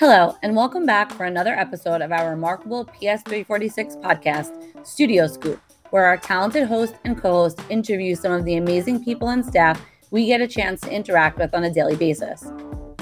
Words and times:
Hello, 0.00 0.34
and 0.42 0.56
welcome 0.56 0.86
back 0.86 1.12
for 1.12 1.26
another 1.26 1.52
episode 1.52 2.00
of 2.00 2.10
our 2.10 2.30
remarkable 2.30 2.86
PS346 2.86 4.00
podcast, 4.00 4.86
Studio 4.86 5.26
Scoop, 5.26 5.60
where 5.90 6.06
our 6.06 6.16
talented 6.16 6.66
host 6.66 6.94
and 7.04 7.20
co 7.20 7.32
host 7.32 7.60
interview 7.68 8.14
some 8.14 8.32
of 8.32 8.46
the 8.46 8.56
amazing 8.56 9.04
people 9.04 9.28
and 9.28 9.44
staff 9.44 9.78
we 10.10 10.24
get 10.24 10.40
a 10.40 10.48
chance 10.48 10.80
to 10.80 10.90
interact 10.90 11.36
with 11.36 11.54
on 11.54 11.64
a 11.64 11.70
daily 11.70 11.96
basis. 11.96 12.50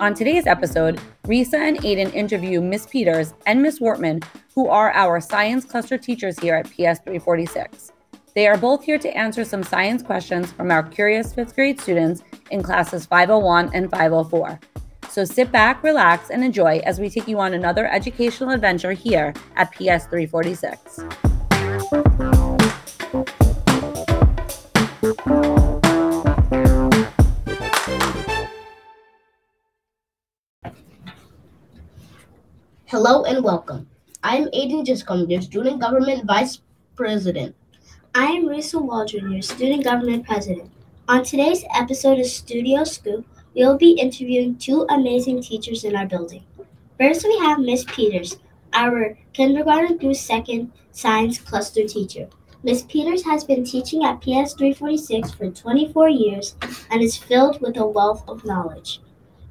On 0.00 0.14
today's 0.14 0.48
episode, 0.48 1.00
Rhesa 1.26 1.60
and 1.60 1.84
Aidan 1.84 2.10
interview 2.10 2.60
Miss 2.60 2.86
Peters 2.86 3.34
and 3.46 3.62
Miss 3.62 3.78
Wortman, 3.78 4.24
who 4.56 4.66
are 4.66 4.90
our 4.90 5.20
science 5.20 5.64
cluster 5.64 5.96
teachers 5.96 6.40
here 6.40 6.56
at 6.56 6.66
PS346. 6.66 7.92
They 8.34 8.48
are 8.48 8.58
both 8.58 8.82
here 8.82 8.98
to 8.98 9.16
answer 9.16 9.44
some 9.44 9.62
science 9.62 10.02
questions 10.02 10.50
from 10.50 10.72
our 10.72 10.82
curious 10.82 11.32
fifth 11.32 11.54
grade 11.54 11.80
students 11.80 12.24
in 12.50 12.64
classes 12.64 13.06
501 13.06 13.70
and 13.74 13.88
504. 13.92 14.58
So 15.10 15.24
sit 15.24 15.50
back, 15.50 15.82
relax, 15.82 16.30
and 16.30 16.44
enjoy 16.44 16.78
as 16.86 17.00
we 17.00 17.10
take 17.10 17.26
you 17.26 17.40
on 17.40 17.52
another 17.52 17.90
educational 17.90 18.50
adventure 18.50 18.92
here 18.92 19.34
at 19.56 19.72
PS 19.72 20.06
346. 20.06 21.00
Hello 32.86 33.24
and 33.24 33.42
welcome. 33.42 33.88
I'm 34.22 34.48
Aidan 34.52 34.84
Giscombe, 34.84 35.28
your 35.28 35.42
Student 35.42 35.80
Government 35.80 36.24
Vice 36.24 36.60
President. 36.94 37.56
I 38.14 38.26
am 38.26 38.46
Rhesa 38.46 38.80
Waldron, 38.80 39.32
your 39.32 39.42
Student 39.42 39.82
Government 39.82 40.24
President. 40.24 40.70
On 41.08 41.24
today's 41.24 41.64
episode 41.74 42.20
of 42.20 42.26
Studio 42.26 42.84
Scoop, 42.84 43.26
we 43.54 43.64
will 43.64 43.78
be 43.78 43.92
interviewing 43.92 44.56
two 44.56 44.86
amazing 44.88 45.42
teachers 45.42 45.84
in 45.84 45.96
our 45.96 46.06
building. 46.06 46.44
First, 46.98 47.24
we 47.24 47.38
have 47.38 47.58
Miss 47.58 47.84
Peters, 47.84 48.38
our 48.72 49.16
kindergarten 49.32 49.98
through 49.98 50.14
second 50.14 50.72
science 50.92 51.38
cluster 51.38 51.86
teacher. 51.86 52.28
Miss 52.62 52.82
Peters 52.82 53.24
has 53.24 53.42
been 53.42 53.64
teaching 53.64 54.04
at 54.04 54.20
PS 54.20 54.52
346 54.52 55.32
for 55.32 55.50
24 55.50 56.08
years 56.10 56.56
and 56.90 57.02
is 57.02 57.16
filled 57.16 57.60
with 57.60 57.78
a 57.78 57.86
wealth 57.86 58.22
of 58.28 58.44
knowledge. 58.44 59.00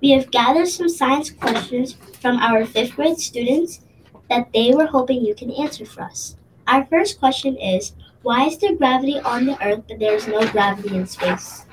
We 0.00 0.10
have 0.10 0.30
gathered 0.30 0.68
some 0.68 0.88
science 0.88 1.30
questions 1.30 1.96
from 2.20 2.36
our 2.36 2.64
fifth 2.66 2.96
grade 2.96 3.18
students 3.18 3.80
that 4.28 4.52
they 4.52 4.74
were 4.74 4.86
hoping 4.86 5.24
you 5.24 5.34
can 5.34 5.50
answer 5.50 5.86
for 5.86 6.02
us. 6.02 6.36
Our 6.66 6.84
first 6.86 7.18
question 7.18 7.56
is 7.56 7.94
Why 8.22 8.46
is 8.46 8.58
there 8.58 8.76
gravity 8.76 9.18
on 9.20 9.46
the 9.46 9.60
Earth 9.64 9.84
but 9.88 9.98
there 9.98 10.14
is 10.14 10.28
no 10.28 10.46
gravity 10.52 10.94
in 10.94 11.06
space? 11.06 11.64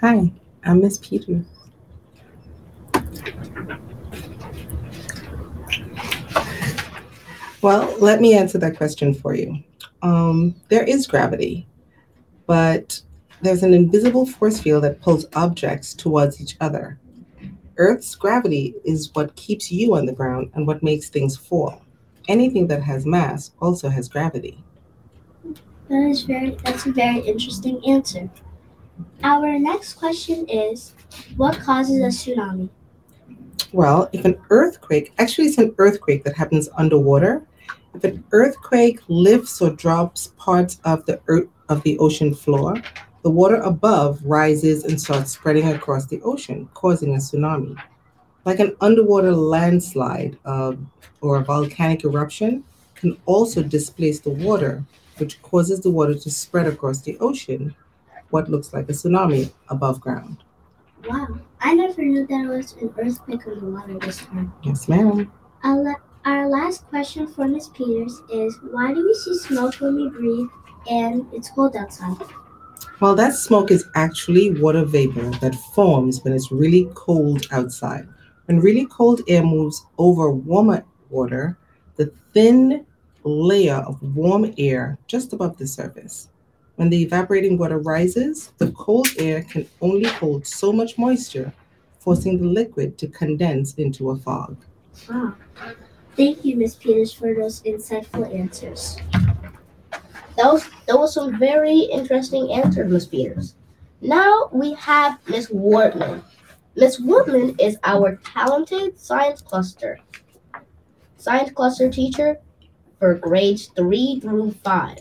Hi, 0.00 0.32
I'm 0.64 0.80
Miss 0.80 0.98
Peter. 0.98 1.44
Well, 7.62 7.94
let 7.98 8.20
me 8.20 8.34
answer 8.34 8.58
that 8.58 8.76
question 8.76 9.12
for 9.12 9.34
you. 9.34 9.62
Um, 10.02 10.54
there 10.68 10.84
is 10.84 11.06
gravity, 11.06 11.66
but 12.46 13.00
there's 13.42 13.62
an 13.62 13.74
invisible 13.74 14.26
force 14.26 14.60
field 14.60 14.84
that 14.84 15.00
pulls 15.00 15.26
objects 15.34 15.94
towards 15.94 16.40
each 16.40 16.56
other. 16.60 16.98
Earth's 17.76 18.14
gravity 18.14 18.74
is 18.84 19.10
what 19.14 19.36
keeps 19.36 19.70
you 19.72 19.96
on 19.96 20.06
the 20.06 20.12
ground 20.12 20.50
and 20.54 20.66
what 20.66 20.82
makes 20.82 21.08
things 21.08 21.36
fall. 21.36 21.82
Anything 22.28 22.66
that 22.68 22.82
has 22.82 23.06
mass 23.06 23.52
also 23.60 23.88
has 23.88 24.08
gravity. 24.08 24.62
That 25.88 26.08
is 26.08 26.22
very 26.22 26.50
that's 26.62 26.86
a 26.86 26.92
very 26.92 27.20
interesting 27.20 27.84
answer. 27.86 28.30
Our 29.22 29.58
next 29.58 29.94
question 29.94 30.48
is 30.48 30.94
what 31.36 31.58
causes 31.60 32.00
a 32.00 32.08
tsunami? 32.08 32.68
Well, 33.72 34.08
if 34.12 34.24
an 34.24 34.36
earthquake, 34.50 35.12
actually, 35.18 35.48
it's 35.48 35.58
an 35.58 35.74
earthquake 35.78 36.24
that 36.24 36.36
happens 36.36 36.68
underwater. 36.76 37.46
If 37.94 38.04
an 38.04 38.24
earthquake 38.32 39.00
lifts 39.08 39.60
or 39.60 39.70
drops 39.70 40.28
parts 40.36 40.80
of 40.84 41.06
the 41.06 41.20
earth 41.28 41.48
of 41.68 41.82
the 41.82 41.98
ocean 41.98 42.34
floor, 42.34 42.74
the 43.22 43.30
water 43.30 43.56
above 43.56 44.20
rises 44.24 44.84
and 44.84 45.00
starts 45.00 45.32
spreading 45.32 45.68
across 45.68 46.06
the 46.06 46.20
ocean, 46.22 46.68
causing 46.74 47.14
a 47.14 47.18
tsunami. 47.18 47.76
Like 48.44 48.58
an 48.58 48.74
underwater 48.80 49.32
landslide 49.32 50.38
uh, 50.44 50.72
or 51.20 51.36
a 51.36 51.44
volcanic 51.44 52.04
eruption 52.04 52.64
can 52.94 53.16
also 53.26 53.62
displace 53.62 54.20
the 54.20 54.30
water, 54.30 54.82
which 55.18 55.40
causes 55.42 55.80
the 55.80 55.90
water 55.90 56.14
to 56.14 56.30
spread 56.30 56.66
across 56.66 57.02
the 57.02 57.18
ocean, 57.18 57.74
what 58.30 58.48
looks 58.50 58.72
like 58.72 58.88
a 58.88 58.92
tsunami 58.92 59.52
above 59.68 60.00
ground. 60.00 60.38
Wow, 61.08 61.38
I 61.60 61.74
never 61.74 62.02
knew 62.02 62.26
there 62.26 62.48
was 62.48 62.72
an 62.74 62.92
earthquake 62.98 63.46
on 63.46 63.60
the 63.60 63.66
water 63.66 63.98
this 63.98 64.18
time. 64.18 64.52
Yes, 64.62 64.88
ma'am. 64.88 65.30
Our, 65.64 66.02
our 66.24 66.48
last 66.48 66.86
question 66.88 67.26
for 67.26 67.48
Miss 67.48 67.68
Peters 67.68 68.20
is 68.32 68.58
why 68.70 68.92
do 68.92 69.04
we 69.06 69.14
see 69.14 69.34
smoke 69.38 69.74
when 69.76 69.96
we 69.96 70.08
breathe 70.08 70.48
and 70.90 71.26
it's 71.32 71.50
cold 71.50 71.76
outside? 71.76 72.16
Well, 73.00 73.14
that 73.14 73.34
smoke 73.34 73.70
is 73.70 73.86
actually 73.94 74.60
water 74.60 74.84
vapor 74.84 75.30
that 75.40 75.54
forms 75.74 76.22
when 76.22 76.34
it's 76.34 76.52
really 76.52 76.90
cold 76.94 77.46
outside. 77.50 78.06
When 78.44 78.60
really 78.60 78.86
cold 78.86 79.22
air 79.26 79.42
moves 79.42 79.86
over 79.96 80.30
warmer 80.30 80.84
water, 81.08 81.56
the 81.96 82.12
thin 82.34 82.84
layer 83.24 83.76
of 83.76 84.02
warm 84.14 84.52
air 84.58 84.98
just 85.06 85.32
above 85.32 85.56
the 85.56 85.66
surface. 85.66 86.28
When 86.80 86.88
the 86.88 87.02
evaporating 87.02 87.58
water 87.58 87.78
rises, 87.78 88.52
the 88.56 88.72
cold 88.72 89.08
air 89.18 89.42
can 89.42 89.68
only 89.82 90.08
hold 90.08 90.46
so 90.46 90.72
much 90.72 90.96
moisture, 90.96 91.52
forcing 91.98 92.38
the 92.38 92.46
liquid 92.46 92.96
to 92.96 93.08
condense 93.08 93.74
into 93.74 94.08
a 94.08 94.16
fog. 94.16 94.56
Wow. 95.06 95.34
Thank 96.16 96.42
you, 96.42 96.56
Miss 96.56 96.76
Peters, 96.76 97.12
for 97.12 97.34
those 97.34 97.60
insightful 97.64 98.34
answers. 98.34 98.96
That 100.38 100.50
was 100.50 100.70
that 100.86 100.98
was 100.98 101.12
some 101.12 101.38
very 101.38 101.80
interesting 101.80 102.50
answers, 102.50 102.90
Miss 102.90 103.04
Peters. 103.04 103.56
Now 104.00 104.48
we 104.50 104.72
have 104.72 105.18
Miss 105.28 105.50
Wortman. 105.50 106.22
Miss 106.76 106.98
Wortman 106.98 107.60
is 107.60 107.76
our 107.84 108.16
talented 108.24 108.98
science 108.98 109.42
cluster 109.42 110.00
science 111.18 111.52
cluster 111.52 111.90
teacher 111.90 112.38
for 112.98 113.16
grades 113.16 113.66
three 113.76 114.18
through 114.20 114.52
five. 114.64 115.00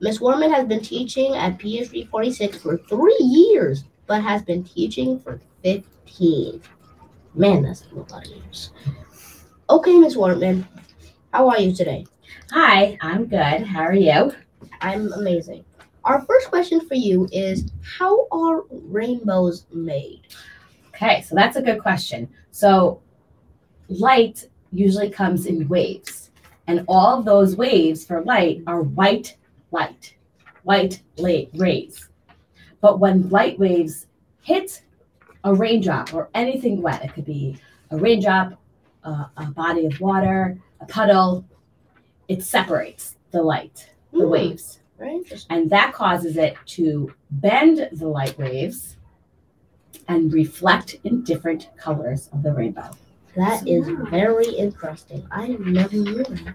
Miss 0.00 0.18
Wortman 0.18 0.54
has 0.54 0.66
been 0.66 0.80
teaching 0.80 1.34
at 1.34 1.58
PS 1.58 1.92
46 2.10 2.58
for 2.58 2.78
three 2.88 3.18
years, 3.20 3.84
but 4.06 4.22
has 4.22 4.42
been 4.42 4.62
teaching 4.62 5.18
for 5.18 5.40
15. 5.64 6.62
Man, 7.34 7.62
that's 7.62 7.84
a 7.90 7.94
lot 7.96 8.24
of 8.24 8.26
years. 8.26 8.70
Okay, 9.68 9.98
Miss 9.98 10.14
Wortman, 10.14 10.66
how 11.32 11.48
are 11.48 11.58
you 11.58 11.74
today? 11.74 12.06
Hi, 12.52 12.96
I'm 13.00 13.26
good. 13.26 13.62
How 13.62 13.82
are 13.82 13.92
you? 13.92 14.32
I'm 14.80 15.12
amazing. 15.14 15.64
Our 16.04 16.22
first 16.22 16.48
question 16.48 16.80
for 16.80 16.94
you 16.94 17.28
is 17.32 17.70
How 17.82 18.28
are 18.30 18.62
rainbows 18.70 19.66
made? 19.72 20.22
Okay, 20.88 21.22
so 21.22 21.34
that's 21.34 21.56
a 21.56 21.62
good 21.62 21.80
question. 21.80 22.28
So, 22.52 23.02
light 23.88 24.48
usually 24.72 25.10
comes 25.10 25.46
in 25.46 25.68
waves, 25.68 26.30
and 26.68 26.84
all 26.86 27.18
of 27.18 27.24
those 27.24 27.56
waves 27.56 28.06
for 28.06 28.22
light 28.22 28.62
are 28.66 28.82
white 28.82 29.36
light, 29.70 30.14
white 30.62 31.02
light 31.16 31.50
rays. 31.54 32.08
But 32.80 33.00
when 33.00 33.28
light 33.28 33.58
waves 33.58 34.06
hit 34.42 34.82
a 35.44 35.54
raindrop 35.54 36.14
or 36.14 36.28
anything 36.34 36.82
wet, 36.82 37.04
it 37.04 37.14
could 37.14 37.24
be 37.24 37.58
a 37.90 37.96
raindrop, 37.96 38.60
a, 39.04 39.30
a 39.36 39.46
body 39.46 39.86
of 39.86 40.00
water, 40.00 40.58
a 40.80 40.86
puddle, 40.86 41.44
it 42.28 42.42
separates 42.42 43.16
the 43.30 43.42
light, 43.42 43.90
the 44.12 44.24
Hmm, 44.24 44.30
waves. 44.30 44.80
And 45.50 45.70
that 45.70 45.92
causes 45.92 46.36
it 46.36 46.56
to 46.66 47.12
bend 47.30 47.88
the 47.92 48.08
light 48.08 48.36
waves 48.38 48.96
and 50.08 50.32
reflect 50.32 50.96
in 51.04 51.22
different 51.22 51.68
colors 51.76 52.28
of 52.32 52.42
the 52.42 52.52
rainbow. 52.52 52.90
That 53.36 53.66
is 53.68 53.88
very 54.10 54.48
interesting. 54.48 55.26
I 55.30 55.48
never 55.48 55.96
knew 55.96 56.24
that. 56.24 56.54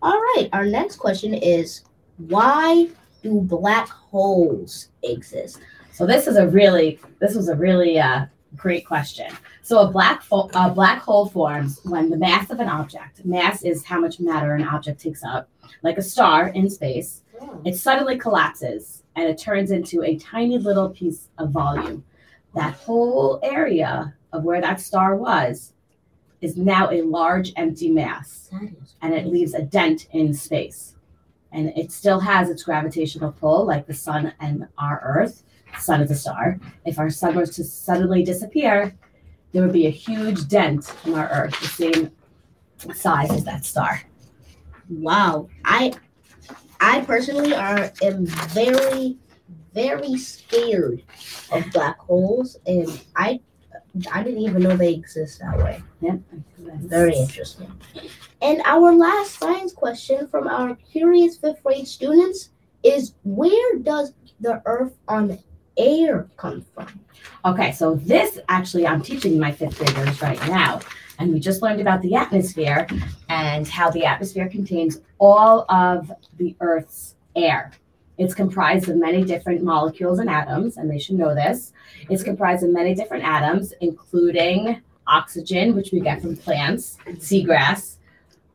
All 0.00 0.18
right, 0.18 0.48
our 0.52 0.64
next 0.64 0.96
question 0.96 1.34
is 1.34 1.82
Why 2.18 2.88
do 3.22 3.40
black 3.40 3.88
holes 3.88 4.88
exist? 5.02 5.60
So 5.92 6.06
this 6.06 6.26
is 6.26 6.36
a 6.36 6.46
really 6.46 7.00
this 7.20 7.34
was 7.34 7.48
a 7.48 7.56
really 7.56 7.98
uh, 7.98 8.26
great 8.56 8.86
question. 8.86 9.30
So 9.62 9.80
a 9.80 9.90
black 9.90 10.22
fo- 10.22 10.50
a 10.54 10.70
black 10.70 11.00
hole 11.00 11.26
forms 11.26 11.80
when 11.84 12.10
the 12.10 12.16
mass 12.16 12.50
of 12.50 12.60
an 12.60 12.68
object, 12.68 13.24
mass 13.24 13.62
is 13.62 13.84
how 13.84 14.00
much 14.00 14.20
matter 14.20 14.54
an 14.54 14.66
object 14.66 15.00
takes 15.00 15.24
up, 15.24 15.48
like 15.82 15.98
a 15.98 16.02
star 16.02 16.48
in 16.48 16.68
space, 16.70 17.22
it 17.64 17.76
suddenly 17.76 18.18
collapses 18.18 19.02
and 19.16 19.28
it 19.28 19.38
turns 19.38 19.70
into 19.70 20.02
a 20.02 20.16
tiny 20.16 20.58
little 20.58 20.90
piece 20.90 21.28
of 21.38 21.50
volume. 21.50 22.04
That 22.54 22.74
whole 22.74 23.40
area 23.42 24.14
of 24.32 24.44
where 24.44 24.60
that 24.60 24.80
star 24.80 25.16
was 25.16 25.72
is 26.40 26.56
now 26.56 26.90
a 26.90 27.02
large 27.02 27.52
empty 27.56 27.90
mass 27.90 28.50
and 29.02 29.14
it 29.14 29.26
leaves 29.26 29.54
a 29.54 29.62
dent 29.62 30.06
in 30.12 30.34
space. 30.34 30.93
And 31.54 31.72
it 31.76 31.92
still 31.92 32.20
has 32.20 32.50
its 32.50 32.64
gravitational 32.64 33.32
pull, 33.32 33.64
like 33.64 33.86
the 33.86 33.94
sun 33.94 34.34
and 34.40 34.66
our 34.76 35.00
Earth. 35.04 35.44
The 35.74 35.80
sun 35.80 36.00
is 36.02 36.10
a 36.10 36.14
star. 36.16 36.58
If 36.84 36.98
our 36.98 37.08
sun 37.08 37.36
were 37.36 37.46
to 37.46 37.64
suddenly 37.64 38.24
disappear, 38.24 38.94
there 39.52 39.62
would 39.62 39.72
be 39.72 39.86
a 39.86 39.90
huge 39.90 40.48
dent 40.48 40.92
in 41.04 41.14
our 41.14 41.30
Earth, 41.30 41.58
the 41.60 41.68
same 41.68 42.10
size 42.92 43.30
as 43.30 43.44
that 43.44 43.64
star. 43.64 44.02
Wow. 44.90 45.48
I 45.64 45.94
I 46.80 47.00
personally 47.02 47.54
are 47.54 47.90
am 48.02 48.26
very 48.26 49.16
very 49.72 50.16
scared 50.16 51.02
of 51.50 51.64
black 51.72 51.98
holes 51.98 52.58
and 52.66 53.00
I 53.16 53.40
I 54.12 54.22
didn't 54.22 54.40
even 54.40 54.62
know 54.62 54.76
they 54.76 54.92
exist 54.94 55.40
that 55.40 55.56
way. 55.58 55.82
Yep. 56.00 56.20
Very 56.58 57.16
interesting. 57.16 57.70
And 58.42 58.60
our 58.64 58.92
last 58.92 59.38
science 59.38 59.72
question 59.72 60.26
from 60.26 60.48
our 60.48 60.74
curious 60.76 61.36
fifth 61.36 61.62
grade 61.62 61.86
students 61.86 62.50
is 62.82 63.14
where 63.22 63.78
does 63.78 64.12
the 64.40 64.60
earth 64.66 64.94
on 65.08 65.38
air 65.76 66.28
come 66.36 66.64
from? 66.74 67.00
Okay, 67.44 67.72
so 67.72 67.94
this 67.94 68.38
actually 68.48 68.86
I'm 68.86 69.02
teaching 69.02 69.38
my 69.38 69.52
fifth 69.52 69.78
graders 69.78 70.20
right 70.20 70.40
now. 70.48 70.80
And 71.18 71.32
we 71.32 71.38
just 71.38 71.62
learned 71.62 71.80
about 71.80 72.02
the 72.02 72.16
atmosphere 72.16 72.88
and 73.28 73.68
how 73.68 73.90
the 73.90 74.04
atmosphere 74.04 74.48
contains 74.48 75.00
all 75.18 75.64
of 75.68 76.10
the 76.38 76.56
Earth's 76.60 77.14
air. 77.36 77.70
It's 78.16 78.34
comprised 78.34 78.88
of 78.88 78.96
many 78.96 79.24
different 79.24 79.62
molecules 79.62 80.18
and 80.18 80.30
atoms, 80.30 80.76
and 80.76 80.90
they 80.90 80.98
should 80.98 81.16
know 81.16 81.34
this. 81.34 81.72
It's 82.08 82.22
comprised 82.22 82.62
of 82.62 82.70
many 82.70 82.94
different 82.94 83.24
atoms, 83.24 83.72
including 83.80 84.80
oxygen, 85.06 85.74
which 85.74 85.90
we 85.92 86.00
get 86.00 86.22
from 86.22 86.36
plants, 86.36 86.96
seagrass, 87.06 87.96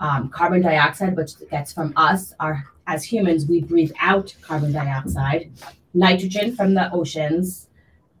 um, 0.00 0.30
carbon 0.30 0.62
dioxide, 0.62 1.16
which 1.16 1.32
gets 1.50 1.72
from 1.72 1.92
us. 1.96 2.32
Our 2.40 2.64
as 2.86 3.04
humans, 3.04 3.46
we 3.46 3.60
breathe 3.60 3.92
out 4.00 4.34
carbon 4.42 4.72
dioxide, 4.72 5.52
nitrogen 5.94 6.56
from 6.56 6.74
the 6.74 6.92
oceans, 6.92 7.68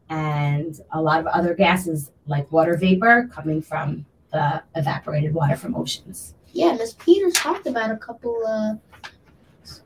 and 0.08 0.80
a 0.92 1.00
lot 1.00 1.20
of 1.20 1.26
other 1.26 1.54
gases 1.54 2.10
like 2.26 2.50
water 2.52 2.76
vapor 2.76 3.28
coming 3.32 3.60
from 3.60 4.06
the 4.32 4.62
evaporated 4.76 5.34
water 5.34 5.56
from 5.56 5.74
oceans. 5.74 6.34
Yeah, 6.52 6.74
Miss 6.74 6.94
Peters 6.94 7.32
talked 7.34 7.66
about 7.66 7.90
a 7.90 7.96
couple 7.96 8.42
uh, 8.46 8.74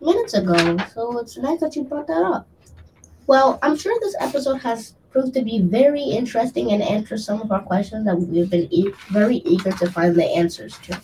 minutes 0.00 0.34
ago, 0.34 0.76
so 0.94 1.19
it's 1.19 1.37
nice 1.37 1.61
that 1.61 1.76
you 1.76 1.84
brought 1.84 2.06
that 2.06 2.23
up. 2.23 2.46
Well, 3.26 3.58
I'm 3.62 3.76
sure 3.76 3.99
this 4.00 4.17
episode 4.20 4.58
has 4.58 4.94
proved 5.11 5.34
to 5.34 5.43
be 5.43 5.61
very 5.61 6.02
interesting 6.02 6.73
and 6.73 6.82
answered 6.82 7.20
some 7.20 7.40
of 7.40 7.50
our 7.50 7.62
questions 7.62 8.05
that 8.06 8.17
we've 8.17 8.50
been 8.50 8.69
e- 8.73 8.93
very 9.11 9.37
eager 9.38 9.73
to 9.73 9.90
find 9.90 10.14
the 10.14 10.25
answers 10.25 10.78
to. 10.78 11.00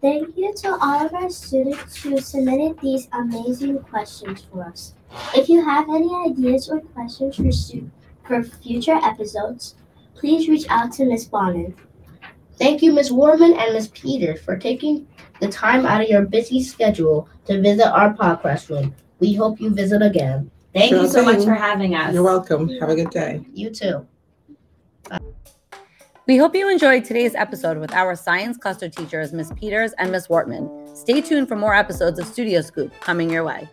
Thank 0.00 0.36
you 0.36 0.52
to 0.54 0.76
all 0.80 1.06
of 1.06 1.14
our 1.14 1.30
students 1.30 2.02
who 2.02 2.18
submitted 2.18 2.78
these 2.80 3.08
amazing 3.12 3.78
questions 3.80 4.44
for 4.50 4.64
us. 4.64 4.94
If 5.34 5.48
you 5.48 5.64
have 5.64 5.88
any 5.88 6.12
ideas 6.26 6.68
or 6.68 6.80
questions 6.80 7.36
for, 7.36 7.52
stu- 7.52 7.90
for 8.26 8.42
future 8.42 8.98
episodes, 9.02 9.76
please 10.14 10.48
reach 10.48 10.66
out 10.68 10.92
to 10.92 11.04
Miss 11.04 11.24
Bonin. 11.24 11.74
Thank 12.62 12.80
you, 12.80 12.92
Miss 12.92 13.10
Wortman 13.10 13.58
and 13.58 13.72
Miss 13.72 13.88
Peters, 13.88 14.40
for 14.40 14.56
taking 14.56 15.08
the 15.40 15.48
time 15.48 15.84
out 15.84 16.00
of 16.00 16.08
your 16.08 16.22
busy 16.22 16.62
schedule 16.62 17.28
to 17.46 17.60
visit 17.60 17.88
our 17.88 18.14
podcast 18.14 18.70
room. 18.70 18.94
We 19.18 19.34
hope 19.34 19.60
you 19.60 19.70
visit 19.70 20.00
again. 20.00 20.48
Thank 20.72 20.90
Sure 20.90 21.02
you 21.02 21.08
so 21.08 21.24
much 21.24 21.44
for 21.44 21.54
having 21.54 21.96
us. 21.96 22.14
You're 22.14 22.22
welcome. 22.22 22.68
Have 22.78 22.90
a 22.90 22.94
good 22.94 23.10
day. 23.10 23.44
You 23.52 23.70
too. 23.70 24.06
We 26.28 26.36
hope 26.36 26.54
you 26.54 26.70
enjoyed 26.70 27.04
today's 27.04 27.34
episode 27.34 27.78
with 27.78 27.92
our 27.94 28.14
science 28.14 28.56
cluster 28.58 28.88
teachers, 28.88 29.32
Miss 29.32 29.50
Peters 29.56 29.92
and 29.98 30.12
Miss 30.12 30.28
Wortman. 30.28 30.96
Stay 30.96 31.20
tuned 31.20 31.48
for 31.48 31.56
more 31.56 31.74
episodes 31.74 32.20
of 32.20 32.28
Studio 32.28 32.60
Scoop 32.60 32.92
coming 33.00 33.28
your 33.28 33.42
way. 33.42 33.68